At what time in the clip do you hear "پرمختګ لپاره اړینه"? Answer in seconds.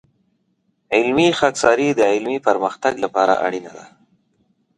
2.47-3.71